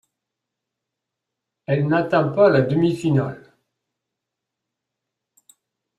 Elle 1.67 1.87
n'atteint 1.87 2.29
pas 2.29 2.49
la 2.49 2.63
demi-finale. 2.63 3.53